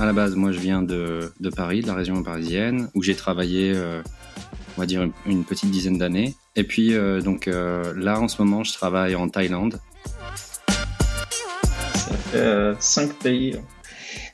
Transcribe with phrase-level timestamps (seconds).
[0.00, 3.14] À la base, moi, je viens de, de Paris, de la région parisienne, où j'ai
[3.14, 4.00] travaillé, euh,
[4.76, 6.34] on va dire, une, une petite dizaine d'années.
[6.56, 9.78] Et puis, euh, donc euh, là, en ce moment, je travaille en Thaïlande.
[11.94, 13.56] Ça fait 5 pays,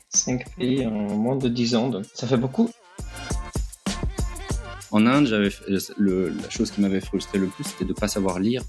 [0.09, 2.69] 5 pays en moins de 10 ans, donc ça fait beaucoup.
[4.91, 5.49] En Inde, j'avais
[5.97, 8.63] le- la chose qui m'avait frustré le plus, c'était de ne pas savoir lire.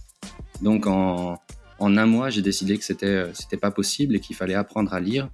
[0.63, 1.39] Donc, en,
[1.79, 4.99] en un mois, j'ai décidé que c'était c'était pas possible et qu'il fallait apprendre à
[4.99, 5.29] lire.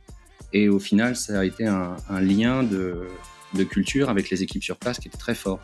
[0.57, 3.08] Et au final, ça a été un, lien de,
[3.54, 5.58] de culture avec les équipes sur place qui était très fort.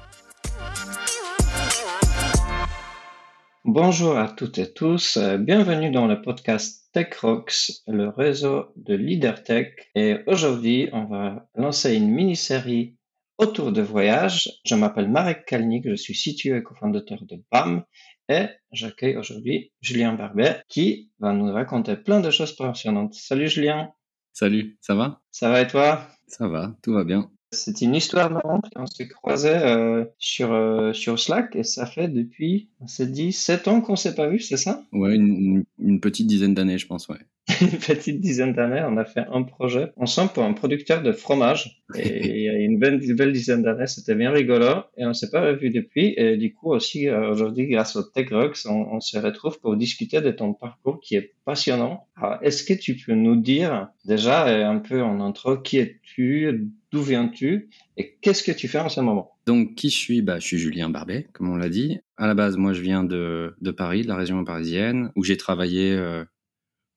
[3.65, 8.95] Bonjour à toutes et tous, euh, bienvenue dans le podcast Tech Rocks, le réseau de
[8.95, 9.69] Leader Tech.
[9.95, 12.97] Et aujourd'hui, on va lancer une mini-série
[13.39, 14.51] autour de voyage.
[14.65, 17.85] Je m'appelle Marek Kalnik, je suis situé et cofondateur de BAM
[18.29, 23.15] et j'accueille aujourd'hui Julien Barbet qui va nous raconter plein de choses passionnantes.
[23.15, 23.93] Salut Julien,
[24.33, 25.21] Salut, ça va?
[25.31, 26.07] Ça va et toi?
[26.27, 27.31] Ça va, tout va bien.
[27.53, 28.67] C'est une histoire marrante.
[28.77, 33.33] On s'est croisés euh, sur, euh, sur Slack et ça fait depuis, on s'est dit,
[33.33, 34.85] 7 ans qu'on s'est pas vu, c'est ça?
[34.93, 37.19] Ouais, une, une petite dizaine d'années, je pense, ouais.
[37.61, 41.83] Une petite dizaine d'années, on a fait un projet ensemble pour un producteur de fromage.
[41.97, 45.41] Et il y a une belle, dizaine d'années, c'était bien rigolo et on s'est pas
[45.41, 46.15] revu depuis.
[46.17, 49.77] Et du coup aussi, euh, aujourd'hui, grâce au Tech Rocks, on, on se retrouve pour
[49.77, 52.07] discuter de ton parcours qui est passionnant.
[52.17, 56.71] Alors, est-ce que tu peux nous dire déjà euh, un peu en intro qui es-tu,
[56.93, 59.33] d'où viens-tu et qu'est-ce que tu fais en ce moment?
[59.47, 60.23] Donc, qui je suis?
[60.23, 61.99] Bah, Je suis Julien Barbet, comme on l'a dit.
[62.17, 65.37] À la base, moi, je viens de, de Paris, de la région parisienne, où j'ai
[65.37, 66.25] travaillé, euh,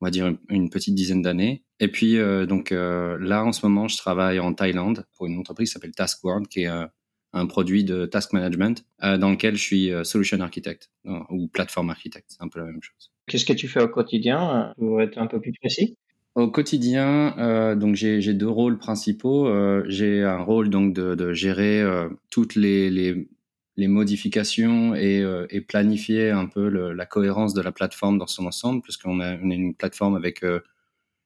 [0.04, 1.64] on va dire, une, une petite dizaine d'années.
[1.80, 5.38] Et puis, euh, donc euh, là, en ce moment, je travaille en Thaïlande pour une
[5.38, 6.86] entreprise qui s'appelle TaskWorld, qui est euh,
[7.32, 12.26] un produit de task management, dans lequel je suis solution architect euh, ou platform architect.
[12.28, 13.12] C'est un peu la même chose.
[13.28, 15.98] Qu'est-ce que tu fais au quotidien pour être un peu plus précis?
[16.36, 19.48] Au quotidien, euh, donc j'ai j'ai deux rôles principaux.
[19.48, 23.30] Euh, j'ai un rôle donc de, de gérer euh, toutes les, les,
[23.76, 28.28] les modifications et, euh, et planifier un peu le- la cohérence de la plateforme dans
[28.28, 30.60] son ensemble, puisqu'on a, on une plateforme avec euh,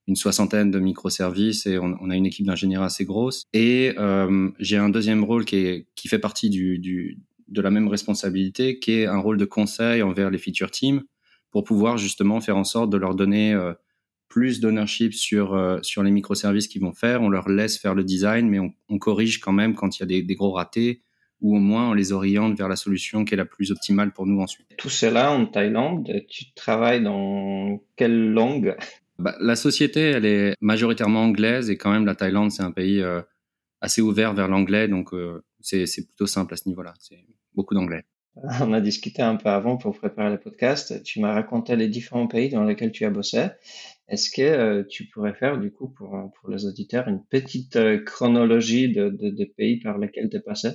[0.07, 3.43] une soixantaine de microservices et on, on a une équipe d'ingénieurs assez grosse.
[3.53, 7.69] Et euh, j'ai un deuxième rôle qui, est, qui fait partie du, du, de la
[7.71, 11.03] même responsabilité, qui est un rôle de conseil envers les feature teams
[11.51, 13.73] pour pouvoir justement faire en sorte de leur donner euh,
[14.29, 17.21] plus d'ownership sur, euh, sur les microservices qu'ils vont faire.
[17.21, 20.03] On leur laisse faire le design, mais on, on corrige quand même quand il y
[20.03, 21.01] a des, des gros ratés,
[21.41, 24.25] ou au moins on les oriente vers la solution qui est la plus optimale pour
[24.25, 24.67] nous ensuite.
[24.77, 28.75] Tout cela en Thaïlande, tu travailles dans quelle langue?
[29.19, 33.01] Bah, la société, elle est majoritairement anglaise, et quand même la Thaïlande, c'est un pays
[33.01, 33.21] euh,
[33.81, 36.93] assez ouvert vers l'anglais, donc euh, c'est plutôt simple à ce niveau-là.
[36.99, 37.25] C'est
[37.55, 38.05] beaucoup d'anglais.
[38.61, 41.01] On a discuté un peu avant pour préparer le podcast.
[41.03, 43.47] Tu m'as raconté les différents pays dans lesquels tu as bossé.
[44.07, 46.09] Est-ce que euh, tu pourrais faire, du coup, pour,
[46.39, 50.41] pour les auditeurs, une petite euh, chronologie de, de, de pays par lesquels tu es
[50.41, 50.69] passé?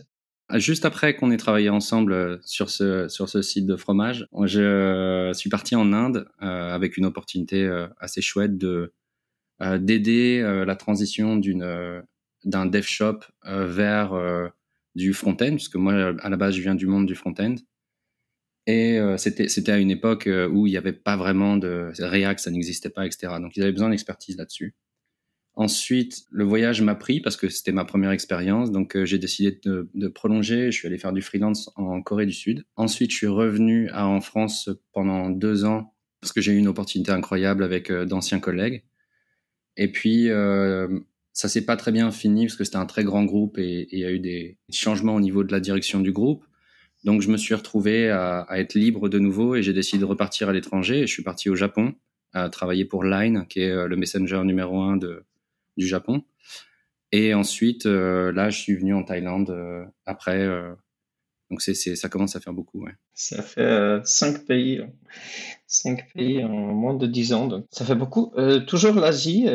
[0.54, 4.60] Juste après qu'on ait travaillé ensemble euh, sur ce, sur ce site de fromage, je
[4.60, 7.68] euh, suis parti en Inde euh, avec une opportunité
[7.98, 8.92] assez chouette de
[9.78, 12.02] d'aider la transition d'une
[12.44, 14.50] d'un dev shop vers
[14.96, 17.54] du front-end, puisque moi à la base je viens du monde du front-end.
[18.66, 22.50] Et c'était c'était à une époque où il n'y avait pas vraiment de React, ça
[22.50, 23.34] n'existait pas, etc.
[23.40, 24.74] Donc ils avaient besoin d'expertise là-dessus.
[25.54, 29.60] Ensuite, le voyage m'a pris parce que c'était ma première expérience, donc euh, j'ai décidé
[29.64, 30.72] de, de prolonger.
[30.72, 32.64] Je suis allé faire du freelance en Corée du Sud.
[32.76, 36.68] Ensuite, je suis revenu à, en France pendant deux ans parce que j'ai eu une
[36.68, 38.84] opportunité incroyable avec euh, d'anciens collègues.
[39.76, 40.88] Et puis, euh,
[41.34, 43.98] ça s'est pas très bien fini parce que c'était un très grand groupe et il
[43.98, 46.46] y a eu des changements au niveau de la direction du groupe.
[47.04, 50.06] Donc, je me suis retrouvé à, à être libre de nouveau et j'ai décidé de
[50.06, 51.06] repartir à l'étranger.
[51.06, 51.94] Je suis parti au Japon
[52.32, 55.24] à travailler pour Line, qui est euh, le messenger numéro un de,
[55.76, 56.24] du Japon.
[57.12, 60.40] Et ensuite, euh, là, je suis venu en Thaïlande euh, après.
[60.40, 60.74] euh,
[61.50, 62.84] donc, c'est, c'est, ça commence à faire beaucoup.
[62.84, 62.92] Ouais.
[63.12, 64.80] Ça fait cinq pays,
[65.66, 68.32] cinq pays en moins de dix ans, donc ça fait beaucoup.
[68.66, 69.46] Toujours l'Asie,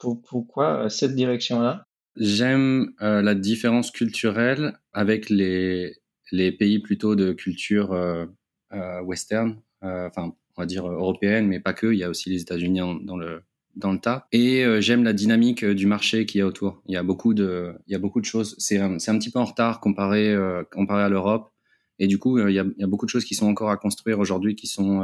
[0.00, 1.84] pour, pourquoi cette direction-là?
[2.16, 5.96] J'aime euh, la différence culturelle avec les,
[6.30, 8.26] les pays plutôt de culture euh,
[8.72, 11.92] euh, western, enfin, on va dire européenne, mais pas que.
[11.92, 13.42] Il y a aussi les États-Unis dans le
[13.76, 14.26] dans le tas.
[14.32, 16.82] Et euh, j'aime la dynamique euh, du marché qu'il y a autour.
[16.86, 18.54] Il y a beaucoup de, il y a beaucoup de choses.
[18.58, 21.52] C'est un, c'est un petit peu en retard comparé euh, comparé à l'Europe.
[21.98, 24.56] Et du coup, il y, a, beaucoup de choses qui sont encore à construire aujourd'hui,
[24.56, 25.02] qui sont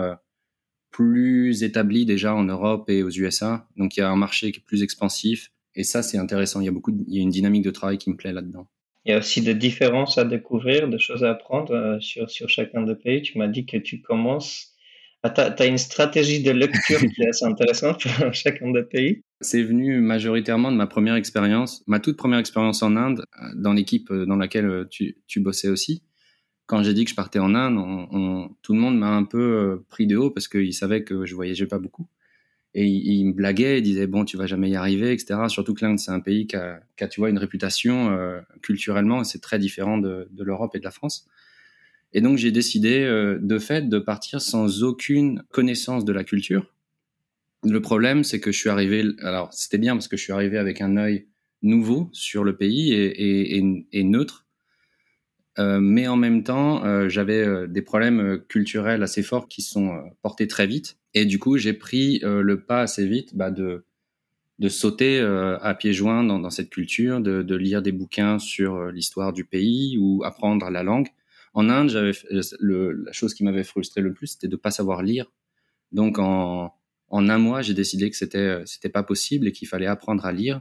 [0.91, 3.69] plus établies déjà en Europe et aux USA.
[3.76, 5.53] Donc il y a un marché qui est plus expansif.
[5.76, 6.61] Et ça, c'est intéressant.
[6.61, 8.67] Il y a beaucoup, il y a une dynamique de travail qui me plaît là-dedans.
[9.05, 12.82] Il y a aussi des différences à découvrir, des choses à apprendre sur, sur chacun
[12.82, 13.23] des pays.
[13.23, 14.75] Tu m'as dit que tu commences.
[15.25, 19.23] Ah, tu as, une stratégie de lecture qui est assez intéressante pour chacun des pays.
[19.41, 23.25] C'est venu majoritairement de ma première expérience, ma toute première expérience en Inde,
[23.56, 26.03] dans l'équipe dans laquelle tu, tu bossais aussi
[26.69, 27.76] quand j'ai dit que je partais en Inde,
[28.62, 31.35] tout le monde m'a un peu euh, pris de haut parce qu'il savait que je
[31.35, 32.06] voyageais pas beaucoup.
[32.75, 35.41] Et il, me blaguait, il disait bon, tu vas jamais y arriver, etc.
[35.49, 36.81] Surtout que l'Inde, c'est un pays qui a,
[37.11, 41.26] tu vois, une réputation euh, culturellement, c'est très différent de l'Europe et de la France.
[42.12, 46.75] Et donc j'ai décidé euh, de fait de partir sans aucune connaissance de la culture.
[47.64, 49.05] Le problème, c'est que je suis arrivé.
[49.22, 51.26] Alors c'était bien parce que je suis arrivé avec un œil
[51.60, 54.46] nouveau sur le pays et, neutre
[55.58, 60.46] euh, mais en même temps, euh, j'avais des problèmes culturels assez forts qui sont portés
[60.46, 60.99] très vite.
[61.14, 63.84] Et du coup, j'ai pris le pas assez vite bah, de,
[64.60, 69.44] de sauter à pieds joints dans, cette culture, de, lire des bouquins sur l'histoire du
[69.44, 71.08] pays ou apprendre la langue.
[71.54, 75.32] En Inde, j'avais la chose qui m'avait frustré le plus, c'était de pas savoir lire.
[75.92, 76.74] Donc en,
[77.08, 80.32] en un mois, j'ai décidé que c'était c'était pas possible et qu'il fallait apprendre à
[80.32, 80.60] lire.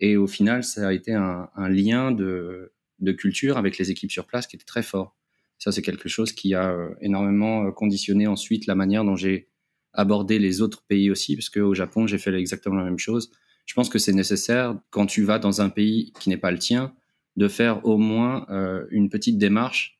[0.00, 4.12] Et au final, ça a été un, un lien de de culture avec les équipes
[4.12, 5.16] sur place qui était très fort.
[5.58, 9.48] Ça, c'est quelque chose qui a euh, énormément euh, conditionné ensuite la manière dont j'ai
[9.92, 13.30] abordé les autres pays aussi, parce qu'au Japon, j'ai fait exactement la même chose.
[13.66, 16.58] Je pense que c'est nécessaire, quand tu vas dans un pays qui n'est pas le
[16.58, 16.94] tien,
[17.36, 19.99] de faire au moins euh, une petite démarche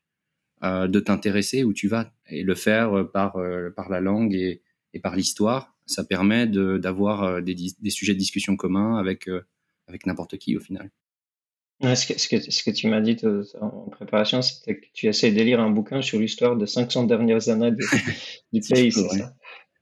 [0.62, 3.38] de t'intéresser où tu vas et le faire par,
[3.76, 4.62] par la langue et,
[4.92, 5.74] et par l'histoire.
[5.86, 9.28] Ça permet d'avoir des, des, sujets de discussion communs avec,
[9.88, 10.90] avec n'importe qui au final
[11.82, 13.16] ce, que, ce, que, ce, que, tu m'as dit
[13.60, 17.48] en préparation, c'était que tu essayes de lire un bouquin sur l'histoire de 500 dernières
[17.48, 17.70] années
[18.52, 18.92] du, pays.
[18.92, 19.24] Si, je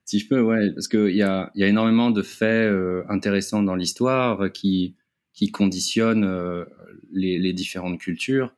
[0.04, 3.62] si je peux, ouais, parce qu'il y a, y a énormément de faits euh, intéressants
[3.62, 4.96] dans l'histoire qui,
[5.32, 6.64] qui conditionnent euh,
[7.12, 8.54] les, les, différentes cultures.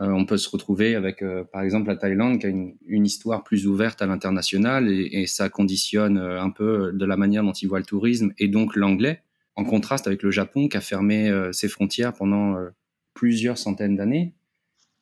[0.00, 3.66] Euh, on peut se retrouver avec, par exemple, la Thaïlande qui a une, histoire plus
[3.66, 7.84] ouverte à l'international et, ça conditionne un peu de la manière dont ils voient le
[7.84, 9.22] tourisme et donc l'anglais
[9.58, 12.68] en contraste avec le Japon qui a fermé euh, ses frontières pendant euh,
[13.12, 14.32] plusieurs centaines d'années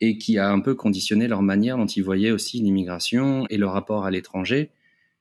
[0.00, 3.66] et qui a un peu conditionné leur manière dont ils voyaient aussi l'immigration et le
[3.66, 4.70] rapport à l'étranger.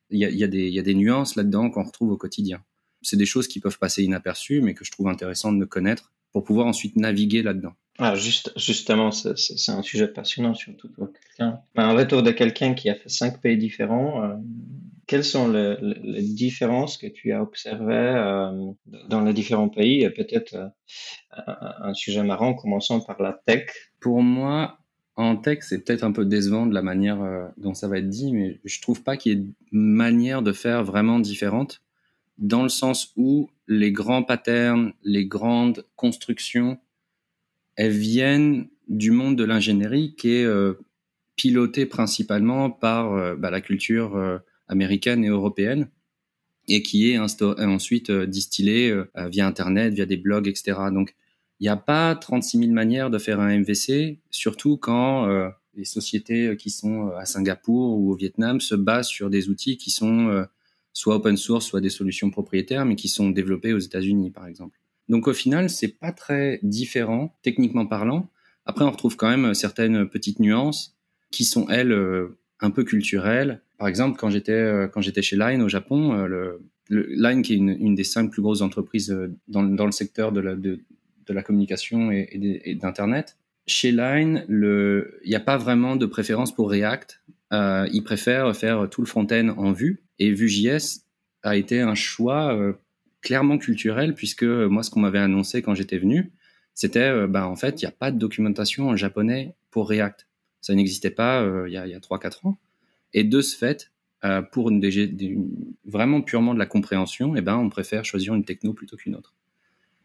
[0.09, 0.43] Il y a, y
[0.79, 2.63] a, des nuances là-dedans qu'on retrouve au quotidien.
[3.01, 6.43] C'est des choses qui peuvent passer inaperçues, mais que je trouve intéressant de connaître pour
[6.43, 7.71] pouvoir ensuite naviguer là-dedans.
[7.97, 11.61] Ah, juste, justement, c'est un sujet passionnant, surtout pour quelqu'un.
[11.75, 14.21] Un retour de quelqu'un qui a fait cinq pays différents.
[14.21, 14.35] Euh,
[15.07, 18.51] quelles sont les, les, différences que tu as observées euh,
[19.07, 20.03] dans les différents pays?
[20.03, 20.67] Et peut-être euh,
[21.47, 23.69] un, sujet marrant, commençant par la tech.
[24.01, 24.79] Pour moi,
[25.15, 28.33] en tech, c'est peut-être un peu décevant de la manière dont ça va être dit,
[28.33, 31.81] mais je trouve pas qu'il y ait une manière de faire vraiment différente,
[32.37, 36.77] dans le sens où les grands patterns, les grandes constructions,
[37.75, 40.73] elles viennent du monde de l'ingénierie qui est euh,
[41.35, 45.89] piloté principalement par euh, bah, la culture euh, américaine et européenne
[46.67, 48.91] et qui est ensuite distillée
[49.29, 50.79] via Internet, via des blogs, etc.
[50.91, 51.15] Donc,
[51.59, 55.27] il n'y a pas 36 000 manières de faire un MVC, surtout quand
[55.75, 59.91] les sociétés qui sont à Singapour ou au Vietnam se basent sur des outils qui
[59.91, 60.47] sont
[60.95, 64.79] soit open source, soit des solutions propriétaires, mais qui sont développés aux États-Unis, par exemple.
[65.09, 68.29] Donc au final, c'est pas très différent techniquement parlant.
[68.65, 70.95] Après, on retrouve quand même certaines petites nuances
[71.31, 73.61] qui sont elles euh, un peu culturelles.
[73.77, 76.57] Par exemple, quand j'étais euh, quand j'étais chez Line au Japon, euh,
[76.89, 79.15] Line qui est une, des cinq plus grosses entreprises
[79.49, 80.79] dans, le secteur de la, de,
[81.27, 82.29] de la communication et,
[82.63, 83.37] et d'internet.
[83.67, 87.23] Chez Line, il n'y a pas vraiment de préférence pour React.
[87.55, 91.01] Euh, ils préfèrent faire tout le front-end en Vue et Vue.js
[91.43, 92.57] a été un choix
[93.25, 96.31] clairement culturel, puisque euh, moi, ce qu'on m'avait annoncé quand j'étais venu,
[96.73, 100.27] c'était, bah, en fait, il n'y a pas de documentation en japonais pour React.
[100.61, 102.57] Ça n'existait pas euh, il y a, a 3-4 ans.
[103.13, 103.91] Et de ce fait,
[104.51, 104.81] pour une,
[105.85, 109.35] vraiment purement de la compréhension, eh ben, on préfère choisir une techno plutôt qu'une autre.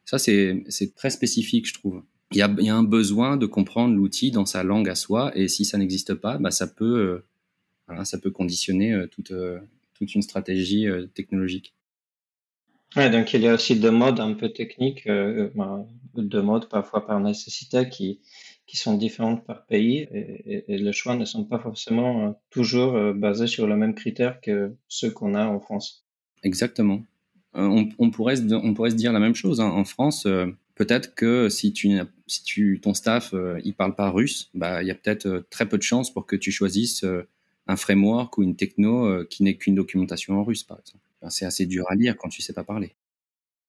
[0.05, 0.63] Ça, c'est
[0.95, 2.03] très spécifique, je trouve.
[2.33, 5.33] Il y a, y a, un besoin de comprendre l'outil dans sa langue à soi,
[5.35, 7.23] et si ça n'existe pas, bah, ça, peut,
[7.91, 9.33] voilà, ça peut conditionner toute,
[9.95, 11.75] toute une stratégie technologique.
[12.97, 16.69] Ouais, donc il y a aussi deux modes un peu techniques, euh, ben, deux modes
[16.69, 18.21] parfois par nécessité qui,
[18.67, 22.97] qui sont différentes par pays et, et, les choix ne sont pas forcément euh, toujours
[22.97, 26.05] euh, basés sur le même critère que ceux qu'on a en France.
[26.43, 27.03] Exactement.
[27.55, 29.61] on, on, pourrait se, on pourrait se dire la même chose.
[29.61, 29.71] Hein.
[29.71, 30.27] En France,
[30.75, 34.91] peut-être que si, tu, si tu, ton staff il parle pas russe, bah, il y
[34.91, 37.05] a peut-être très peu de chances pour que tu choisisses
[37.71, 41.67] un framework ou une techno qui n'est qu'une documentation en russe, par exemple c'est assez
[41.67, 42.95] dur à lire quand tu sais pas parler.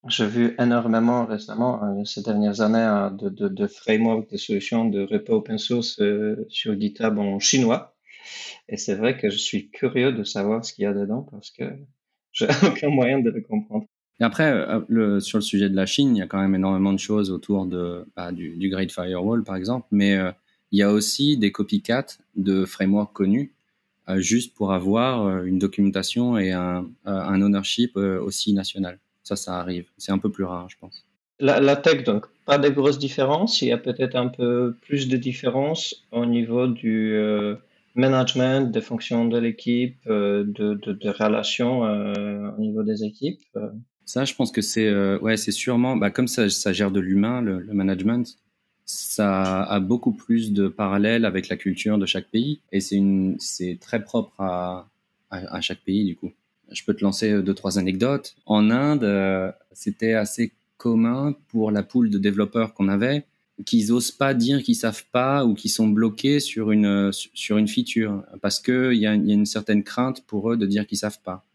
[0.08, 4.86] J'ai vu énormément récemment, euh, ces dernières années, euh, de, de, de frameworks, de solutions
[4.86, 7.96] de repo open source euh, sur GitHub en chinois.
[8.68, 11.52] Et c'est vrai que je suis curieux de savoir ce qu'il y a dedans parce
[11.52, 11.66] que
[12.32, 13.86] j'ai aucun moyen de le comprendre.
[14.20, 14.54] Et après,
[14.88, 17.32] le, sur le sujet de la Chine, il y a quand même énormément de choses
[17.32, 20.16] autour de, bah, du, du, Great Firewall, par exemple, mais
[20.72, 22.06] il y a aussi des copycats
[22.36, 23.52] de frameworks connus,
[24.20, 29.00] juste pour avoir une documentation et un, un ownership aussi national.
[29.24, 29.86] Ça, ça arrive.
[29.98, 31.06] C'est un peu plus rare, je pense.
[31.40, 33.62] La, la, tech, donc, pas de grosses différences.
[33.62, 37.56] Il y a peut-être un peu plus de différences au niveau du euh,
[37.96, 43.42] management, des fonctions de l'équipe, euh, de, de, de, relations euh, au niveau des équipes.
[44.06, 47.42] Ça, je pense que c'est ouais, c'est sûrement, bah, comme ça, ça gère de l'humain,
[47.42, 48.38] le, le, management,
[48.92, 52.60] ça a beaucoup plus de parallèles avec la culture de chaque pays.
[52.72, 54.88] Et c'est très propre à,
[55.62, 56.32] chaque pays, du coup.
[56.72, 58.36] Je peux te lancer deux, trois anecdotes.
[58.46, 63.26] En Inde, c'était assez commun pour la poule de développeurs qu'on avait,
[63.66, 67.12] qu'ils osent pas dire qu'ils savent pas ou qu'ils sont bloqués sur une
[67.68, 71.22] feature parce que il y, a, une certaine crainte pour eux de dire qu'ils savent
[71.24, 71.46] pas.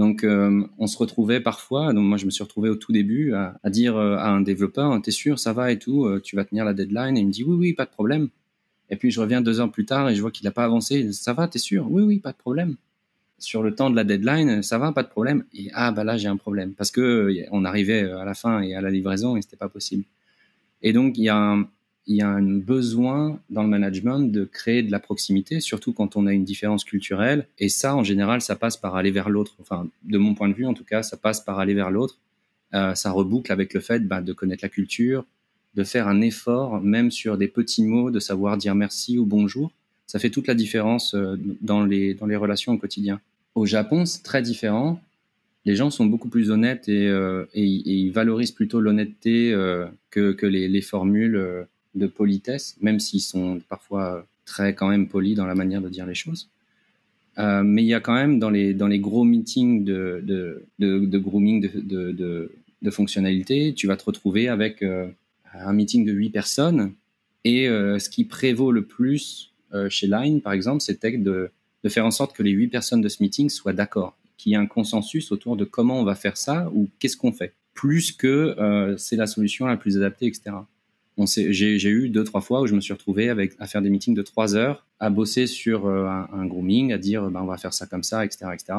[0.00, 3.34] Donc euh, on se retrouvait parfois, donc moi je me suis retrouvé au tout début
[3.34, 6.46] à, dire euh, à un développeur t'es sûr ça va et tout, euh, tu vas
[6.46, 7.18] tenir la deadline?
[7.18, 8.30] Et il me dit oui oui pas de problème.
[8.88, 11.12] Et puis je reviens deux heures plus tard et je vois qu'il n'a pas avancé.
[11.12, 11.86] Ça va, t'es sûr?
[11.92, 12.76] Oui oui pas de problème
[13.38, 15.44] sur le temps de la deadline, ça va, pas de problème.
[15.52, 18.74] Et ah bah là j'ai un problème parce que on arrivait à la fin et
[18.74, 20.04] à la livraison et c'était pas possible.
[20.80, 21.68] Et donc il y a un,
[22.06, 26.16] il y a un besoin dans le management de créer de la proximité, surtout quand
[26.16, 27.46] on a une différence culturelle.
[27.58, 29.54] Et ça, en général, ça passe par aller vers l'autre.
[29.60, 32.18] Enfin, de mon point de vue, en tout cas, ça passe par aller vers l'autre.
[32.74, 35.24] Euh, ça reboucle avec le fait bah, de connaître la culture,
[35.74, 39.72] de faire un effort, même sur des petits mots, de savoir dire merci ou bonjour.
[40.06, 43.20] Ça fait toute la différence euh, dans les, dans les relations au quotidien.
[43.54, 45.00] Au Japon, c'est très différent.
[45.64, 49.52] Les gens sont beaucoup plus honnêtes et, euh, ils valorisent plutôt l'honnêteté
[50.10, 55.34] que, que les, les, formules de politesse, même s'ils sont parfois très quand même polis
[55.34, 56.48] dans la manière de dire les choses.
[57.38, 60.22] Euh, mais il y a quand même dans les, dans les gros meetings de,
[60.78, 62.12] de, grooming de,
[62.82, 66.92] de, fonctionnalités, tu vas te retrouver avec un meeting de huit personnes.
[67.44, 69.52] Et ce qui prévaut le plus
[69.88, 71.50] chez Line, par exemple, c'était de
[71.84, 74.54] de faire en sorte que les huit personnes de ce meeting soient d'accord, qu'il y
[74.54, 78.12] ait un consensus autour de comment on va faire ça ou qu'est-ce qu'on fait, plus
[78.12, 78.26] que
[78.58, 80.56] euh, c'est la solution la plus adaptée, etc.
[81.18, 84.14] J'ai eu deux, trois fois où je me suis retrouvé avec, à faire des meetings
[84.14, 87.74] de trois heures, à bosser sur euh, un, grooming, à dire ben, on va faire
[87.74, 88.46] ça comme ça, etc.
[88.54, 88.78] etc.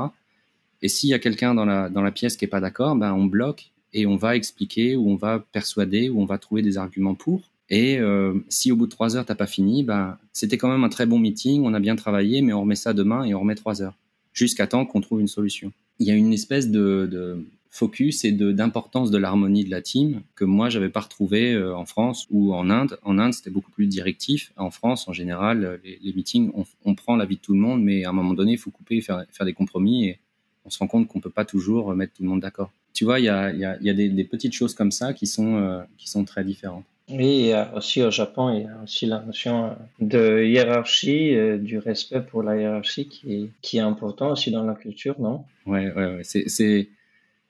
[0.82, 3.14] Et s'il y a quelqu'un dans la, dans la pièce qui est pas d'accord, ben,
[3.14, 6.78] on bloque et on va expliquer ou on va persuader ou on va trouver des
[6.78, 10.58] arguments pour et euh, si au bout de trois heures, t'as pas fini, bah, c'était
[10.58, 13.24] quand même un très bon meeting, on a bien travaillé, mais on remet ça demain
[13.24, 13.98] et on remet trois heures,
[14.34, 15.72] jusqu'à temps qu'on trouve une solution.
[15.98, 20.44] Il y a une espèce de focus et d'importance de, l'harmonie de la team que
[20.44, 23.00] moi, j'avais pas retrouvé euh, en France ou en Inde.
[23.02, 24.52] En Inde, c'était beaucoup plus directif.
[24.58, 27.82] En France, en général, les, les meetings, on, on, prend l'avis de tout le monde,
[27.82, 30.20] mais à un moment donné, il faut couper, faire, faire des compromis et
[30.66, 32.72] on se rend compte qu'on peut pas toujours mettre tout le monde d'accord.
[32.94, 35.14] Tu vois, il y a, y a, y a des, des, petites choses comme ça
[35.14, 36.84] qui sont, euh, qui sont très différentes.
[37.10, 42.22] Oui, aussi au Japon, il y a aussi la notion de hiérarchie, euh, du respect
[42.22, 45.44] pour la hiérarchie qui est, qui est important aussi dans la culture, non?
[45.66, 46.22] Ouais, ouais, ouais.
[46.24, 46.90] C'est,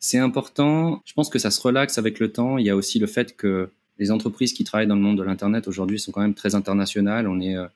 [0.01, 1.01] c'est, important.
[1.05, 2.57] Je pense que ça se relaxe avec le temps.
[2.57, 5.23] Il y a aussi le fait que les entreprises qui travaillent dans le monde de
[5.23, 7.27] l'Internet aujourd'hui sont quand même très internationales.
[7.27, 7.67] On est, euh,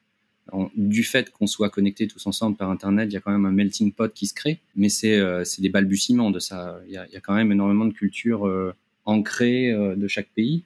[0.75, 3.51] du fait qu'on soit connectés tous ensemble par Internet, il y a quand même un
[3.51, 4.59] melting pot qui se crée.
[4.75, 6.79] Mais c'est, euh, des balbutiements de ça.
[6.87, 8.51] Il y, a, il y a quand même énormément de culture
[9.05, 10.63] ancrée de chaque pays.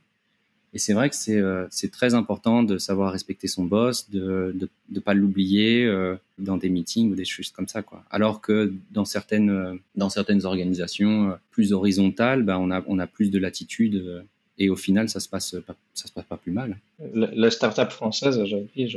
[0.74, 4.56] Et c'est vrai que c'est euh, c'est très important de savoir respecter son boss, de
[4.90, 7.84] de pas l'oublier euh, dans des meetings ou des choses comme ça.
[8.12, 12.58] Alors que dans certaines euh, organisations plus horizontales, ben
[12.88, 14.24] on a plus de latitude
[14.60, 16.78] et au final ça se pas, se passe pas plus mal.
[17.14, 18.96] La start-up française aujourd'hui,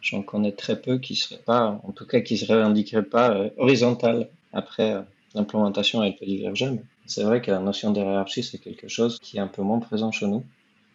[0.00, 4.28] j'en connais très peu qui seraient pas, en tout cas qui se revendiqueraient pas horizontales.
[4.52, 4.94] Après
[5.34, 9.36] l'implémentation elle peut diverger, mais c'est vrai que la notion de c'est quelque chose qui
[9.36, 10.44] est un peu moins présent chez nous.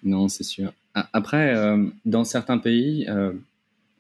[0.04, 0.74] Non, c'est sûr.
[0.94, 3.34] Après, euh, dans certains pays, euh,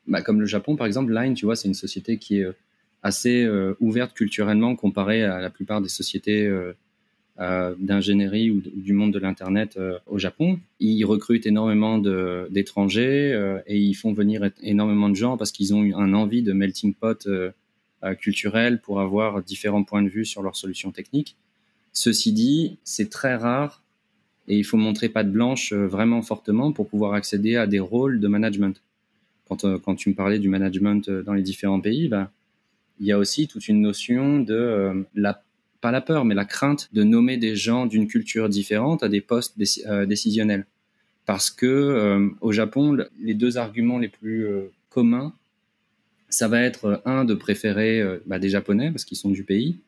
[0.07, 2.55] bah, comme le Japon par exemple, Line, tu vois, c'est une société qui est euh,
[3.03, 3.47] assez
[3.79, 6.51] ouverte culturellement comparée à la plupart des sociétés
[7.37, 10.59] d'ingénierie ou du monde de l'Internet au Japon.
[10.81, 11.97] Ils recrutent énormément
[12.49, 16.93] d'étrangers et ils font venir énormément de gens parce qu'ils ont un envie de melting
[16.93, 17.25] pot
[18.19, 21.37] culturel pour avoir différents points de vue sur leurs solutions techniques.
[21.93, 23.81] Ceci dit, c'est très rare
[24.49, 28.19] et il faut montrer patte blanche euh, vraiment fortement pour pouvoir accéder à des rôles
[28.19, 28.81] de management.
[29.47, 32.31] Quand, euh, tu me parlais du management euh, dans les différents pays, bah,
[32.99, 35.41] il y a aussi toute une notion de la
[35.79, 39.21] pas la peur, mais la crainte de nommer des gens d'une culture différente à des
[39.21, 40.65] postes décisionnels.
[41.25, 44.45] Parce que au Japon, les deux arguments les plus
[44.89, 45.33] communs,
[46.27, 49.79] ça va être un de préférer bah, des Japonais parce qu'ils sont du pays,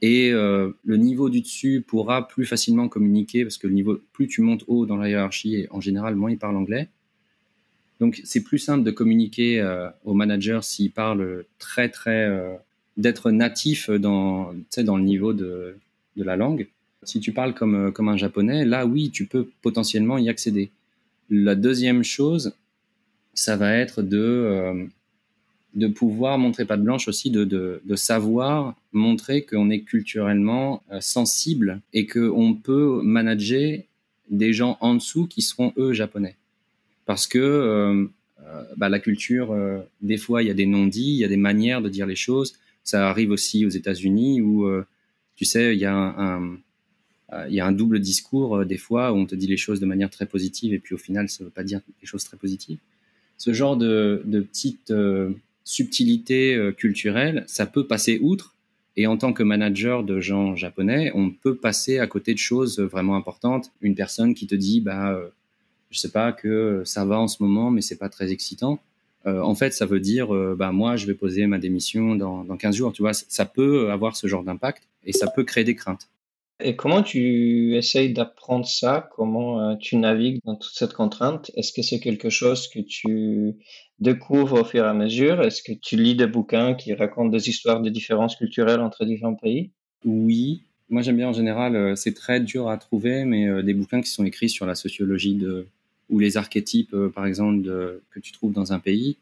[0.00, 4.28] Et euh, le niveau du dessus pourra plus facilement communiquer parce que le niveau, plus
[4.28, 6.88] tu montes haut dans la hiérarchie, et en général, moins il parle anglais.
[8.00, 12.54] Donc c'est plus simple de communiquer euh, au manager s'il parle très très euh,
[12.96, 15.74] d'être natif dans dans le niveau de,
[16.16, 16.68] de la langue.
[17.02, 20.70] Si tu parles comme comme un japonais, là oui, tu peux potentiellement y accéder.
[21.28, 22.54] La deuxième chose,
[23.34, 24.88] ça va être de
[25.78, 31.00] de pouvoir montrer pas de blanche aussi, de, de, savoir montrer qu'on est culturellement euh,
[31.00, 33.80] sensible et qu'on peut manager
[34.28, 36.36] des gens en dessous qui seront eux japonais.
[37.06, 38.06] Parce que euh,
[38.40, 39.56] euh bah, la culture,
[40.02, 42.16] des fois, il y a des non-dits, il y a des manières de dire les
[42.16, 42.54] choses.
[42.82, 44.68] Ça arrive aussi aux États-Unis où,
[45.36, 46.58] tu sais, il y a un,
[47.48, 50.10] y a un double discours des fois où on te dit les choses de manière
[50.10, 52.78] très positive et puis au final, ça ne veut pas dire des choses très positives.
[53.36, 54.92] Ce genre de, de petites
[55.68, 58.54] subtilité euh, culturelle, ça peut passer outre.
[58.96, 62.80] Et en tant que manager de gens japonais, on peut passer à côté de choses
[62.80, 63.70] vraiment importantes.
[63.82, 65.28] Une personne qui te dit, bah, euh,
[65.90, 68.80] je sais pas que ça va en ce moment, mais c'est pas très excitant.
[69.26, 72.56] Euh, en fait, ça veut dire, bah, moi, je vais poser ma démission dans, dans
[72.56, 72.92] 15 jours.
[72.94, 76.08] Tu vois, ça peut avoir ce genre d'impact et ça peut créer des craintes.
[76.60, 79.08] Et comment tu essayes d'apprendre ça?
[79.14, 81.52] Comment euh, tu navigues dans toute cette contrainte?
[81.54, 83.54] Est-ce que c'est quelque chose que tu
[84.00, 85.40] découvres au fur et à mesure?
[85.42, 89.36] Est-ce que tu lis des bouquins qui racontent des histoires de différences culturelles entre différents
[89.36, 89.70] pays?
[90.04, 90.62] Oui.
[90.90, 94.00] Moi, j'aime bien en général, euh, c'est très dur à trouver, mais euh, des bouquins
[94.00, 95.64] qui sont écrits sur la sociologie de,
[96.10, 97.62] ou les archétypes, par exemple,
[98.10, 99.16] que tu trouves dans un pays.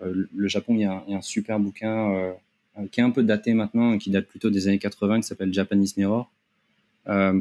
[0.00, 2.32] le Japon, il y, a, un super bouquin
[2.92, 5.96] qui est un peu daté maintenant, qui date plutôt des années 80, qui s'appelle Japanese
[5.96, 6.30] Mirror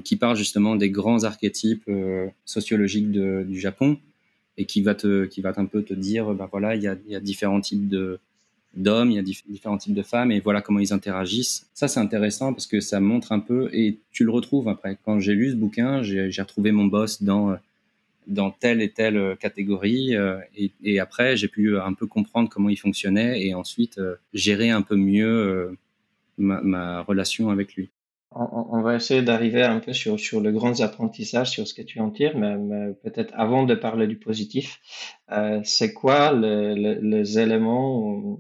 [0.04, 3.98] qui parle justement des grands archétypes euh, sociologiques du Japon
[4.58, 6.96] et qui va te, qui va un peu te dire, ben voilà, il y a,
[7.08, 8.20] y a différents types de
[8.74, 11.68] d'hommes, il y a différents types de femmes et voilà comment ils interagissent.
[11.74, 14.98] Ça, c'est intéressant parce que ça montre un peu et tu le retrouves après.
[15.04, 17.58] Quand j'ai lu ce bouquin, j'ai retrouvé mon boss dans
[18.28, 20.16] dans telle et telle catégorie
[20.84, 24.00] et, après j'ai pu un peu comprendre comment il fonctionnait et ensuite
[24.34, 25.76] gérer un peu mieux
[26.38, 27.90] ma relation avec lui
[28.34, 32.00] on, va essayer d'arriver un peu sur, sur le grand apprentissage, sur ce que tu
[32.00, 32.56] en tires, mais,
[33.04, 34.80] peut-être avant de parler du positif,
[35.32, 38.40] euh, c'est quoi les éléments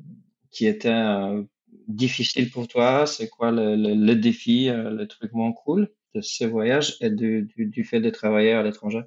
[0.49, 1.43] qui étaient euh,
[1.87, 3.05] difficiles pour toi?
[3.05, 7.49] C'est quoi le, le, défi, euh, le truc moins cool de ce voyage et du,
[7.57, 9.01] du, fait de travailler à l'étranger?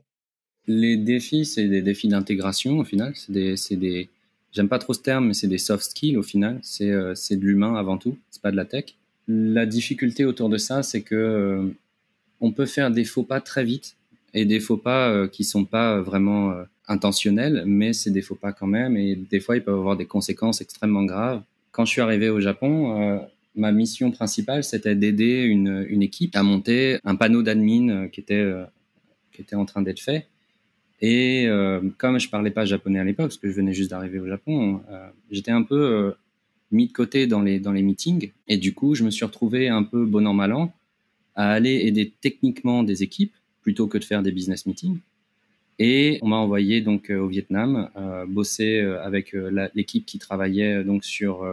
[0.67, 3.13] Les défis, c'est des défis d'intégration au final.
[3.15, 4.09] C'est des, des
[4.53, 6.59] j'aime pas trop ce terme, mais c'est des soft skills au final.
[6.63, 8.97] C'est de l'humain avant tout, c'est pas de la tech.
[9.27, 11.69] La difficulté autour de ça, c'est que euh,
[12.41, 13.97] on peut faire des faux pas très vite
[14.35, 18.35] et des faux pas euh, qui sont pas vraiment euh, intentionnels, mais c'est des faux
[18.35, 21.43] pas quand même et des fois ils peuvent avoir des conséquences extrêmement graves.
[21.73, 26.45] Quand je suis arrivé au Japon, ma mission principale c'était d'aider une, une, équipe à
[26.45, 28.49] monter un panneau d'admin qui était
[29.33, 30.29] qui était en train d'être fait.
[31.01, 31.49] Et
[31.99, 34.83] comme je parlais pas japonais à l'époque, parce que je venais juste d'arriver au Japon,
[35.33, 36.15] j'étais un peu
[36.75, 38.33] mis de côté dans les, dans les meetings.
[38.49, 40.73] Et du coup, je me suis retrouvé un peu bon an, mal an
[41.37, 44.99] à aller aider techniquement des équipes plutôt que de faire des business meetings.
[45.79, 49.35] Et on m'a envoyé donc euh, au Vietnam euh, bosser euh, avec
[49.75, 51.45] l'équipe qui travaillait donc sur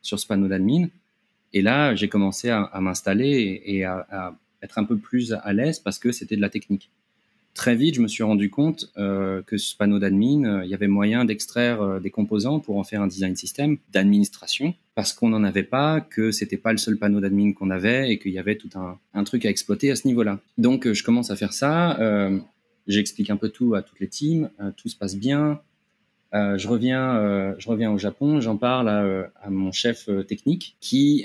[0.00, 0.86] sur ce panneau d'admin.
[1.52, 5.80] Et là, j'ai commencé à, m'installer et, à, à, être un peu plus à l'aise
[5.80, 6.90] parce que c'était de la technique
[7.56, 10.74] très vite, je me suis rendu compte euh, que ce panneau d'admin, euh, il y
[10.74, 15.30] avait moyen d'extraire euh, des composants pour en faire un design system d'administration, parce qu'on
[15.30, 18.38] n'en avait pas, que c'était pas le seul panneau d'admin qu'on avait et qu'il y
[18.38, 20.38] avait tout un, truc à exploiter à ce niveau-là.
[20.58, 21.98] Donc, je commence à faire ça.
[22.86, 25.60] J'explique un peu tout à toutes les teams, tout se passe bien.
[26.32, 31.24] je reviens, je reviens au Japon, j'en parle à, mon chef technique qui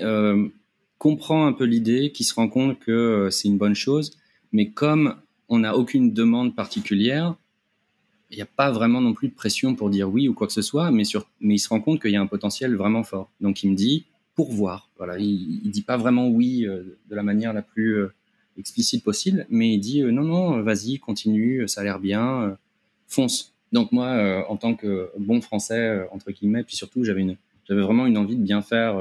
[0.98, 4.17] comprend un peu l'idée, qui se rend compte que c'est une bonne chose,
[4.52, 5.15] mais comme
[5.52, 7.36] on n'a aucune demande particulière.
[8.32, 10.54] Il n'y a pas vraiment non plus de pression pour dire oui ou quoi que
[10.54, 13.04] ce soit, mais, sur, mais il se rend compte qu'il y a un potentiel vraiment
[13.04, 13.30] fort.
[13.42, 14.90] Donc il me dit pour voir.
[14.98, 18.14] Voilà, il, ne dit pas vraiment oui euh, de la manière la plus euh,
[18.58, 22.58] explicite possible, mais il dit euh, non non, vas-y, continue, ça a l'air bien,
[23.08, 23.54] fonce.
[23.74, 27.26] Donc moi, en tant que bon français entre guillemets, puis surtout j'avais
[27.70, 28.96] vraiment une envie de bien faire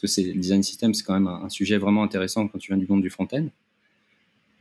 [0.00, 2.72] parce que le design system, c'est quand même un, un, sujet vraiment intéressant quand tu
[2.72, 3.46] viens du monde du front-end.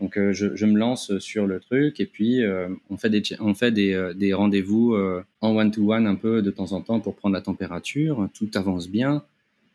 [0.02, 3.54] Donc euh, je, me lance sur le truc et puis euh, on fait des, on
[3.54, 4.96] fait des, euh, rendez-vous
[5.42, 8.28] en one-to-one un peu de temps en temps pour prendre la température.
[8.34, 9.24] Tout avance bien.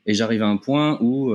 [0.08, 1.34] Et j'arrive à un point où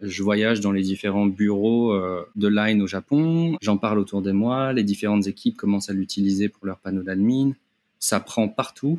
[0.00, 1.94] je voyage dans les différents bureaux
[2.34, 3.58] de Line au Japon.
[3.60, 4.72] J'en parle autour de moi.
[4.72, 7.52] Les différentes équipes commencent à l'utiliser pour leur panneau d'admin.
[7.98, 8.98] Ça prend partout.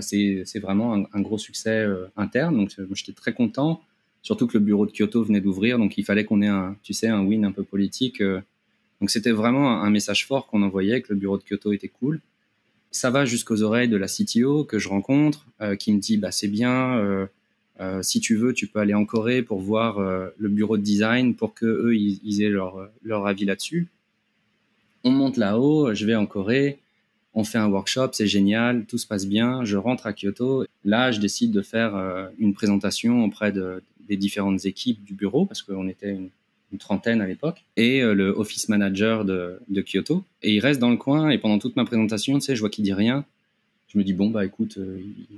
[0.00, 2.56] c'est vraiment un, un, gros succès interne.
[2.56, 3.80] Donc j'étais très content
[4.22, 6.92] Surtout que le bureau de Kyoto venait d'ouvrir, donc il fallait qu'on ait un, tu
[6.92, 8.20] sais, un win un peu politique.
[9.00, 12.20] Donc c'était vraiment un message fort qu'on envoyait que le bureau de Kyoto était cool.
[12.90, 15.46] Ça va jusqu'aux oreilles de la CTO que je rencontre,
[15.78, 17.28] qui me dit bah c'est bien.
[17.80, 20.82] Euh, si tu veux, tu peux aller en Corée pour voir euh, le bureau de
[20.82, 23.88] design pour que eux ils, aient leur, avis là-dessus.
[25.04, 26.78] On monte là-haut, je vais en Corée,
[27.34, 29.64] on fait un workshop, c'est génial, tout se passe bien.
[29.64, 30.64] Je rentre à Kyoto.
[30.84, 35.44] Là, je décide de faire euh, une présentation auprès de, des différentes équipes du bureau
[35.44, 36.30] parce qu'on était une,
[36.78, 40.24] trentaine à l'époque et le office manager de, de, Kyoto.
[40.42, 42.70] Et il reste dans le coin et pendant toute ma présentation, tu sais, je vois
[42.70, 43.24] qu'il dit rien.
[43.88, 44.78] Je me dis bon bah écoute,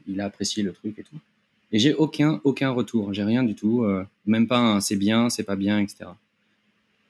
[0.08, 1.18] il a apprécié le truc et tout.
[1.72, 3.12] Et j'ai aucun, aucun retour.
[3.12, 3.84] J'ai rien du tout.
[3.84, 6.10] Euh, même pas un c'est bien, c'est pas bien, etc.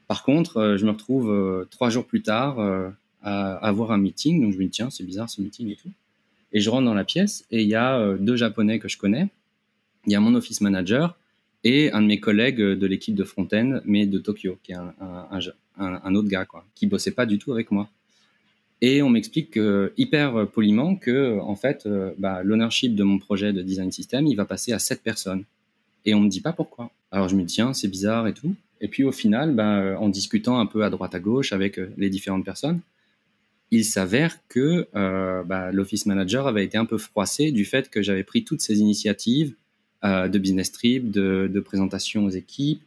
[0.07, 2.59] Par contre, euh, je me retrouve euh, trois jours plus tard
[3.23, 4.43] à avoir un meeting.
[4.43, 5.91] Donc je me dis, tiens, c'est bizarre ce meeting et tout.
[6.53, 9.29] Et je rentre dans la pièce et il y a deux Japonais que je connais.
[10.07, 11.18] Il y a mon office manager
[11.65, 16.15] et un de mes collègues de l'équipe de Fontaine, mais de Tokyo, qui est un,
[16.15, 17.89] autre gars, quoi, qui bossait pas du tout avec moi.
[18.81, 19.59] Et on m'explique
[19.97, 24.37] hyper poliment que, en fait, euh, bah, l'ownership de mon projet de design system, il
[24.37, 25.45] va passer à sept personnes.
[26.05, 26.91] Et on me dit pas pourquoi.
[27.11, 28.55] Alors je me dis, tiens, c'est bizarre et tout.
[28.81, 31.91] Et puis au final, bah, en discutant un peu à droite à gauche avec euh,
[31.97, 32.81] les différentes personnes,
[33.71, 38.01] il s'avère que euh, bah, l'office manager avait été un peu froissé du fait que
[38.01, 39.55] j'avais pris toutes ces initiatives
[40.03, 42.83] de business trip, de, de présentation aux équipes,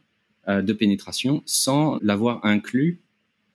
[0.48, 2.98] de pénétration, sans l'avoir inclus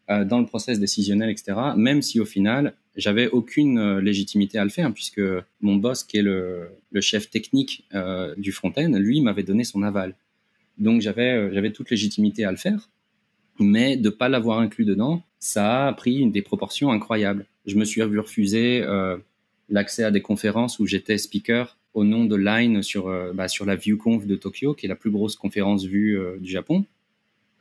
[0.09, 1.59] euh, dans le process décisionnel, etc.
[1.75, 5.21] Même si au final, j'avais aucune euh, légitimité à le faire, puisque
[5.59, 9.83] mon boss, qui est le, le chef technique euh, du front-end, lui m'avait donné son
[9.83, 10.15] aval.
[10.77, 12.89] Donc j'avais j'avais toute légitimité à le faire,
[13.59, 17.45] mais de pas l'avoir inclus dedans, ça a pris une des proportions incroyables.
[17.65, 18.85] Je me suis vu refuser
[19.69, 23.75] l'accès à des conférences où j'étais speaker au nom de Line sur bah, sur la
[23.75, 26.85] ViewConf de Tokyo, qui est la plus grosse conférence vue du Japon.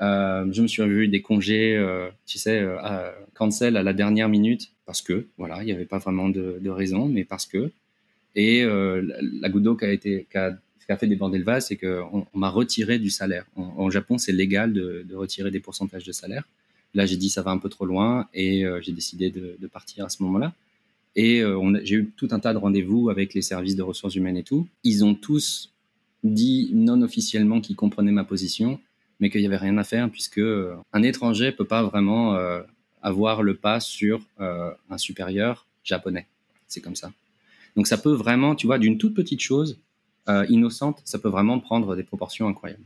[0.03, 3.93] Euh, je me suis vu des congés, euh, tu sais, euh, à cancel à la
[3.93, 7.71] dernière minute parce que, voilà, il n'y avait pas vraiment de, raison, mais parce que.
[8.35, 9.03] Et euh,
[9.41, 12.39] la goutte d'eau qui a été, qui a, fait déborder le vase, c'est qu'on on,
[12.39, 13.47] m'a retiré du salaire.
[13.57, 16.45] En, Japon, c'est légal de, retirer des pourcentages de salaire.
[16.95, 20.09] Là, j'ai dit ça va un peu trop loin et j'ai décidé de, partir à
[20.11, 20.53] ce moment-là.
[21.17, 21.43] Et
[21.83, 24.69] j'ai eu tout un tas de rendez-vous avec les services de ressources humaines et tout.
[24.85, 25.73] Ils ont tous
[26.23, 28.79] dit non officiellement qu'ils comprenaient ma position
[29.21, 32.63] mais qu'il n'y avait rien à faire puisque euh, un étranger peut pas vraiment euh,
[33.03, 36.27] avoir le pas sur euh, un supérieur japonais.
[36.69, 37.13] C'est comme ça.
[37.77, 39.79] Donc ça peut vraiment, tu vois, d'une toute petite chose
[40.49, 42.83] innocente, ça peut vraiment prendre des proportions incroyables.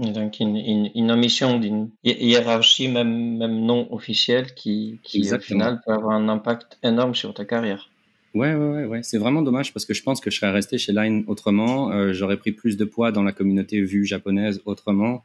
[0.00, 5.80] Donc une, une, une omission d'une hiérarchie même, même non officielle qui, qui au final
[5.84, 7.90] peut avoir un impact énorme sur ta carrière.
[8.32, 9.02] Ouais, ouais, ouais, ouais.
[9.02, 12.36] c'est vraiment dommage parce que je pense que je serais resté chez Line autrement, j'aurais
[12.36, 15.24] pris plus de poids dans la communauté vue japonaise autrement,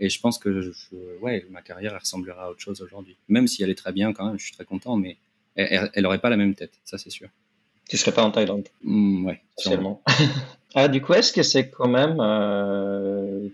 [0.00, 0.70] et je pense que je,
[1.20, 3.16] ouais, ma carrière elle ressemblera à autre chose aujourd'hui.
[3.28, 5.18] Même si elle est très bien quand même, je suis très content, mais
[5.56, 7.28] elle, elle aurait pas la même tête, ça c'est sûr.
[7.88, 10.02] Tu serais pas en Thaïlande mmh, Ouais, sûrement.
[10.74, 13.48] ah, du coup, est-ce que c'est quand même euh,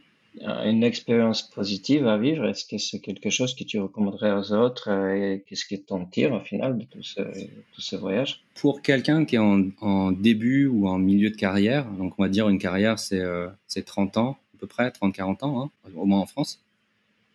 [0.75, 2.47] une expérience positive à vivre?
[2.47, 6.05] Est-ce que c'est quelque chose que tu recommanderais aux autres et qu'est-ce que tu en
[6.05, 8.43] tires au final de tout ce, voyage?
[8.55, 12.49] Pour quelqu'un qui est en, début ou en milieu de carrière, donc on va dire
[12.49, 13.49] une carrière c'est euh,
[13.85, 16.61] 30 ans, peu près, 30-40 ans, hein, au moins en France.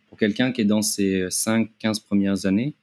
[0.10, 2.73] Pour quelqu'un qui est dans ses 5-15 premières années,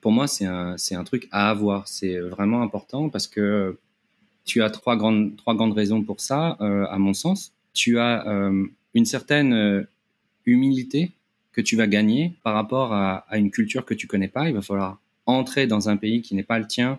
[0.00, 1.88] pour moi, c'est un, un truc à avoir.
[1.88, 3.76] C'est vraiment important parce que
[4.44, 7.52] tu as trois grandes, trois grandes raisons pour ça, euh, à mon sens.
[7.74, 9.84] Tu as euh, une certaine euh,
[10.46, 11.12] humilité
[11.52, 14.48] que tu vas gagner par rapport à, une culture que tu connais pas.
[14.48, 16.98] Il va falloir entrer dans un pays qui n'est pas le tien,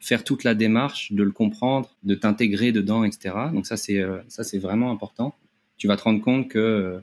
[0.00, 3.34] faire toute la démarche de le comprendre, de t'intégrer dedans, etc.
[3.52, 5.34] Donc ça, c'est ça, c'est vraiment important
[5.76, 7.02] tu vas te rendre compte que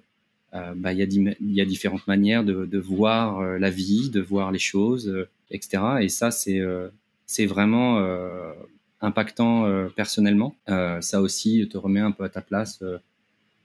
[0.53, 0.99] euh, bah, il
[1.41, 5.83] y, a différentes manières de, voir euh, la vie, de voir les choses, euh, etc.
[6.01, 6.61] Et ça, c'est
[7.25, 8.05] c'est vraiment
[9.01, 10.55] impactant personnellement.
[10.67, 12.83] ça aussi te remet un peu à ta place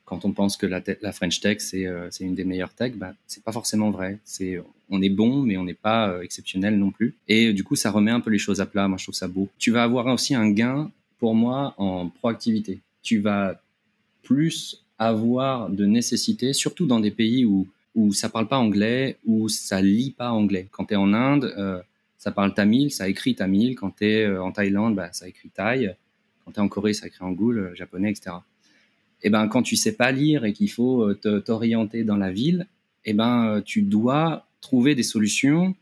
[0.08, 2.94] quand on pense que la, French Tech c'est c'est une des meilleures tech.
[2.94, 4.18] Bah, c'est pas forcément vrai.
[4.24, 7.14] C'est on est bon, mais on n'est pas exceptionnel non plus.
[7.28, 8.88] Et du coup, ça remet un peu les choses à plat.
[8.88, 9.48] Moi, je trouve ça beau.
[9.58, 12.80] Tu vas avoir aussi un gain pour moi en proactivité.
[13.02, 13.60] Tu vas
[14.22, 19.48] plus avoir de nécessité, surtout dans des pays où, où ça parle pas anglais, où
[19.48, 20.68] ça lit pas anglais.
[20.70, 21.80] Quand tu es en Inde, euh,
[22.18, 23.76] ça parle tamil, ça écrit tamil.
[23.76, 25.94] Quand tu es euh, en Thaïlande, bah, ça écrit thaï.
[26.44, 28.36] Quand tu es en Corée, ça écrit angoul, euh, japonais, etc.
[29.22, 32.66] Et ben, quand tu sais pas lire et qu'il faut t'orienter dans la ville,
[33.04, 35.74] et ben, tu dois trouver des solutions,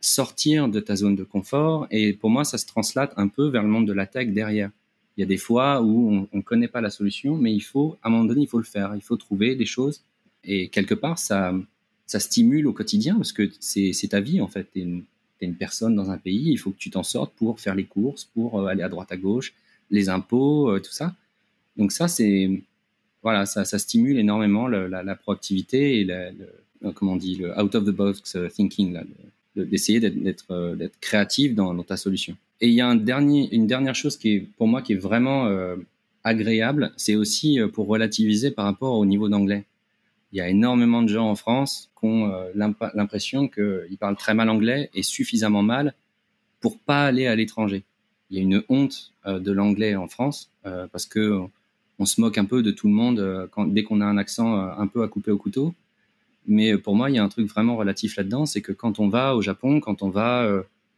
[0.00, 1.86] sortir de ta zone de confort.
[1.90, 4.70] Et pour moi, ça se translate un peu vers le monde de la tech derrière.
[5.16, 7.96] Il y a des fois où on ne connaît pas la solution, mais il faut,
[8.02, 8.94] à un moment donné, il faut le faire.
[8.94, 10.02] Il faut trouver des choses.
[10.44, 11.54] Et quelque part, ça,
[12.06, 14.68] ça stimule au quotidien parce que c'est ta vie, en fait.
[14.72, 17.74] Tu es, une personne dans un pays, il faut que tu t'en sortes pour faire
[17.74, 19.52] les courses, pour euh, aller à droite à gauche,
[19.90, 21.14] les impôts, euh, tout ça.
[21.76, 22.62] Donc ça, c'est
[23.26, 27.90] voilà, ça, stimule énormément la, proactivité et le, comment on dit, le out of the
[27.90, 28.96] box thinking,
[29.56, 32.36] d'essayer d'être d'être créatif dans, ta solution.
[32.60, 35.74] Et il y a une dernière chose qui est pour moi qui est vraiment euh,
[36.22, 39.64] agréable, c'est aussi pour relativiser par rapport au niveau d'anglais.
[40.30, 44.48] Il y a énormément de gens en France qui ont l'impression qu'ils parlent très mal
[44.50, 45.94] anglais et suffisamment mal
[46.60, 47.82] pour pas aller à l'étranger.
[48.30, 51.48] Il y a une honte de l'anglais en France parce que
[51.98, 54.18] on se moque un peu de tout le monde euh, quand, dès qu'on a un
[54.18, 55.74] accent euh, un peu à couper au couteau.
[56.46, 59.00] Mais euh, pour moi, il y a un truc vraiment relatif là-dedans, c'est que quand
[59.00, 60.48] on va au Japon, quand on va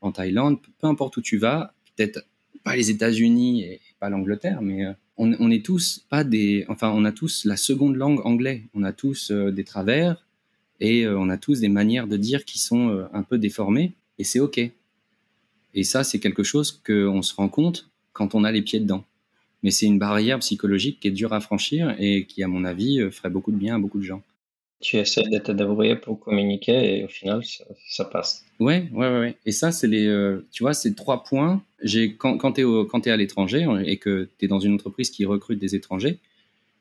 [0.00, 2.24] en Thaïlande, peu importe où tu vas, peut-être
[2.64, 4.84] pas les États-Unis et pas l'Angleterre, mais
[5.16, 8.92] on, est tous pas des, enfin, on a tous la seconde langue anglais, on a
[8.92, 10.24] tous des travers
[10.80, 14.38] et on a tous des manières de dire qui sont un peu déformées et c'est
[14.38, 14.60] ok.
[15.74, 19.04] Et ça, c'est quelque chose qu'on se rend compte quand on a les pieds dedans
[19.62, 23.00] mais c'est une barrière psychologique qui est dure à franchir et qui, à mon avis,
[23.00, 24.22] euh, ferait beaucoup de bien à beaucoup de gens.
[24.80, 27.42] Tu essaies de te débrouiller pour communiquer et au final,
[27.88, 28.44] ça, passe.
[28.60, 31.60] Ouais, ouais, ouais, Et ça, c'est les, euh, tu vois, ces trois points.
[31.82, 35.24] J'ai, quand, quand tu es, à l'étranger et que tu es dans une entreprise qui
[35.24, 36.18] recrute des étrangers,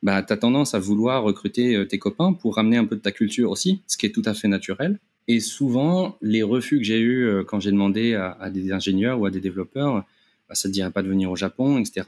[0.03, 3.01] bah, tu as tendance à vouloir recruter euh, tes copains pour ramener un peu de
[3.01, 4.99] ta culture aussi, ce qui est tout à fait naturel.
[5.27, 9.31] Et souvent, les refus que j'ai eus quand j'ai demandé à, des ingénieurs ou à
[9.31, 10.05] des développeurs,
[10.47, 12.03] bah, ça ne te dirait pas de venir au Japon, etc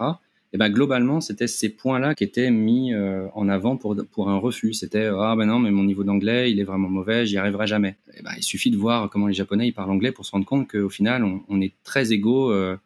[0.51, 4.37] et ben globalement, c'était ces points-là qui étaient mis euh, en avant pour, pour un
[4.37, 4.73] refus.
[4.73, 7.97] C'était ah ben non, mais mon niveau d'anglais, il est vraiment mauvais, j'y arriverai jamais.
[8.17, 10.45] Et ben, il suffit de voir comment les Japonais ils parlent anglais pour se rendre
[10.45, 12.77] compte qu'au final, on, est très égaux euh,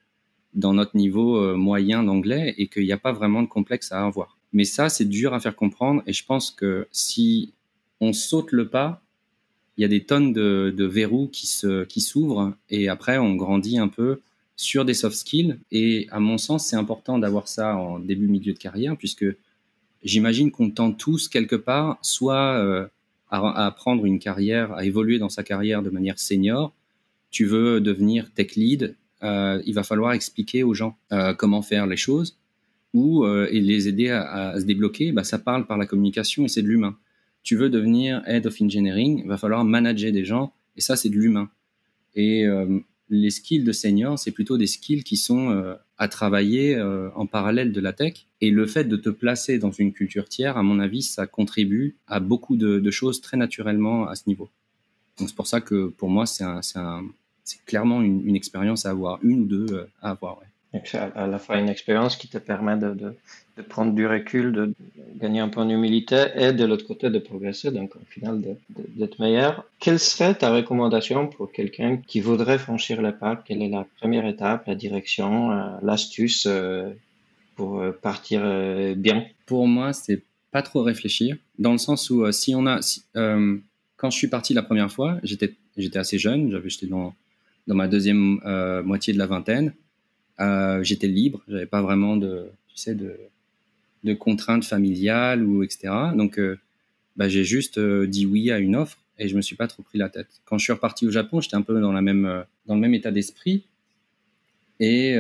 [0.54, 4.06] dans notre niveau euh, moyen d'anglais et qu'il n'y a pas vraiment de complexe à
[4.06, 4.38] avoir.
[4.52, 7.54] Mais ça, c'est dur à faire comprendre et je pense que si
[8.02, 9.02] on saute le pas,
[9.78, 13.34] il y a des tonnes de, de verrous qui se qui s'ouvrent et après on
[13.34, 14.20] grandit un peu
[14.56, 15.58] sur des soft skills.
[15.72, 19.26] Et à mon sens, c'est important d'avoir ça en début, milieu de carrière, puisque
[20.04, 22.88] j'imagine qu'on tend tous quelque part, soit euh,
[23.30, 26.74] à, prendre une carrière, à évoluer dans sa carrière de manière senior.
[27.32, 31.88] Tu veux devenir tech lead, euh, il va falloir expliquer aux gens euh, comment faire
[31.88, 32.38] les choses
[32.94, 35.12] ou et les aider à, se débloquer.
[35.14, 36.96] Bah, ça parle par la communication et c'est de l'humain.
[37.42, 41.10] Tu veux devenir head of engineering, il va falloir manager des gens et ça c'est
[41.10, 41.50] de l'humain.
[42.14, 42.46] Et
[43.14, 47.28] les skills de senior, c'est plutôt des skills qui sont euh, à travailler euh, en
[47.28, 48.26] parallèle de la tech.
[48.42, 51.96] Et le fait de te placer dans une culture tiers, à mon avis, ça contribue
[52.08, 54.50] à beaucoup de, choses très naturellement à ce niveau.
[55.20, 56.46] Donc c'est pour ça que pour moi, c'est
[57.66, 60.40] clairement une, expérience à avoir, une ou deux euh, à avoir
[60.94, 62.94] à la fois une expérience qui te permet de,
[63.58, 64.74] de, prendre du recul, de
[65.16, 69.20] gagner un peu en humilité et de l'autre côté de progresser, donc au final d'être
[69.20, 69.66] meilleur.
[69.80, 74.26] Quelle serait ta recommandation pour quelqu'un qui voudrait franchir le pas Quelle est la première
[74.26, 76.90] étape, la direction, euh, l'astuce euh,
[77.56, 78.42] pour euh, partir
[78.96, 79.26] bien?
[79.46, 82.80] Pour moi, c'est pas trop réfléchir, dans le sens où si on a,
[83.14, 87.14] quand je suis parti la première fois, j'étais j'étais assez jeune, j'étais dans
[87.68, 88.40] dans ma deuxième
[88.84, 89.74] moitié de la vingtaine.
[90.40, 93.18] Euh, j'étais libre, j'avais pas vraiment de, tu sais, de,
[94.04, 95.94] de contraintes familiales ou etc.
[96.16, 96.58] Donc, euh,
[97.16, 99.84] bah, j'ai juste euh, dit oui à une offre et je me suis pas trop
[99.84, 100.28] pris la tête.
[100.46, 102.96] Quand je suis reparti au Japon, j'étais un peu dans la même, dans le même
[102.96, 103.64] état d'esprit
[104.80, 105.16] et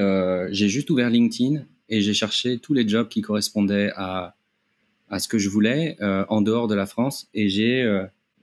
[0.49, 4.35] j'ai juste ouvert LinkedIn et j'ai cherché tous les jobs qui correspondaient à,
[5.09, 7.83] à ce que je voulais en dehors de la France et j'ai,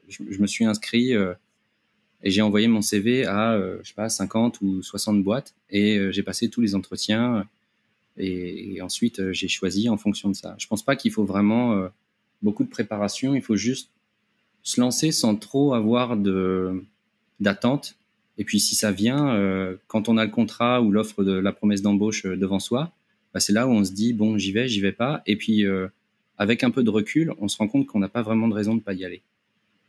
[0.09, 1.15] je, je, me suis inscrit
[2.23, 5.99] et j'ai envoyé mon CV à, euh, je sais pas, 50 ou 60 boîtes et
[5.99, 7.47] euh, j'ai passé tous les entretiens
[8.17, 10.55] et, ensuite euh, j'ai choisi en fonction de ça.
[10.59, 11.89] Je pense pas qu'il faut vraiment
[12.43, 13.91] beaucoup de préparation, il faut juste
[14.63, 16.85] se lancer sans trop avoir de
[17.41, 17.97] d'attente.
[18.37, 21.83] Et puis si ça vient, quand on a le contrat ou l'offre de la promesse
[21.83, 22.93] d'embauche devant soi,
[23.33, 25.23] bah, c'est là où on se dit bon j'y vais, j'y vais pas.
[25.27, 25.65] Et puis
[26.39, 28.75] avec un peu de recul, on se rend compte qu'on n'a pas vraiment de raison
[28.75, 29.23] de pas y aller.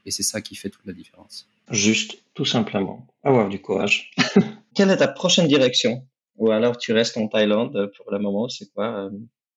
[0.06, 1.48] Et c'est ça qui fait toute la différence.
[1.70, 4.12] Juste, tout simplement, avoir du courage.
[4.76, 6.06] Quelle est ta prochaine direction?
[6.38, 9.10] Ou alors tu restes en Thaïlande pour le moment, c'est quoi euh,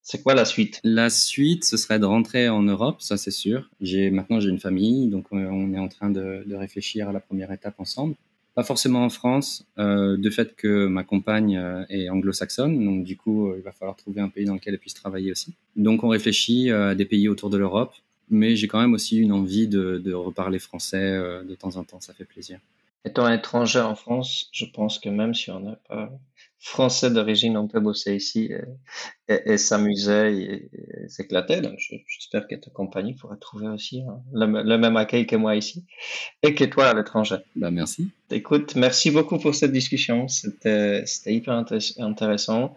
[0.02, 0.80] c'est quoi la suite?
[0.84, 3.70] La suite, ce serait de rentrer en Europe, ça c'est sûr.
[3.80, 7.50] J'ai maintenant j'ai une famille, donc on est en train de, réfléchir à la première
[7.52, 8.14] étape ensemble.
[8.54, 13.16] Pas forcément en France, euh, de fait que ma compagne euh, est anglo-saxonne, donc du
[13.16, 15.54] coup il va falloir trouver un pays dans lequel elle puisse travailler aussi.
[15.74, 17.94] Donc on réfléchit à des pays autour de l'Europe,
[18.30, 21.84] mais j'ai quand même aussi une envie de, de reparler français euh, de temps en
[21.84, 22.58] temps, ça fait plaisir.
[23.04, 26.10] Étant étranger en France, je pense que même si on n'a pas
[26.66, 28.50] Français d'origine, on peut bosser ici
[29.28, 31.60] et, s'amuser et, s'éclater.
[31.60, 35.84] Donc, j'espère que ta compagnie pourra trouver aussi hein, le, même accueil que moi ici
[36.42, 37.36] et que toi à l'étranger.
[37.54, 38.08] Bah, merci.
[38.30, 40.26] Écoute, merci beaucoup pour cette discussion.
[40.28, 41.62] C'était hyper
[41.98, 42.74] intéressant.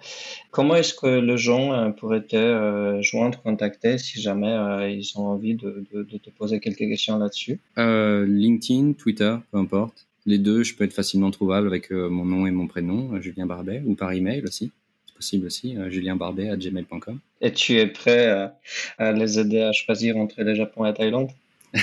[0.52, 5.18] Comment est-ce que les gens euh, pourraient te euh, joindre, contacter si jamais euh, ils
[5.18, 7.62] ont envie de, de, te poser quelques questions là-dessus?
[7.78, 10.07] LinkedIn, Twitter, peu importe.
[10.28, 13.82] Les deux, je peux être facilement trouvable avec mon nom et mon prénom, Julien Barbet,
[13.86, 14.72] ou par email aussi
[15.18, 17.20] possible aussi, euh, julienbarbet.gmail.com.
[17.42, 18.52] Et tu es prêt
[18.98, 21.30] à, les aider à choisir entre le Japon et la Thaïlande?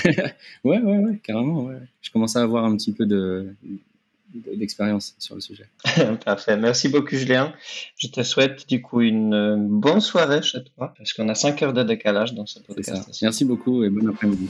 [0.63, 1.69] Ouais, ouais, ouais, carrément.
[2.01, 3.53] Je commence à avoir un petit peu de,
[4.33, 5.67] d'expérience sur le sujet.
[6.25, 6.57] Parfait.
[6.57, 7.53] Merci beaucoup, Julien.
[7.97, 11.73] Je te souhaite du coup une bonne soirée chez toi, parce qu'on a 5 heures
[11.73, 13.19] de décalage dans ce podcast.
[13.21, 14.49] Merci beaucoup et bon après-midi.